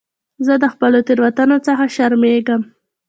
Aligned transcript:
زه 0.45 0.53
د 0.63 0.65
خپلو 0.73 0.99
تېروتنو 1.07 1.57
څخه 1.67 1.83
شرمېږم. 1.95 2.61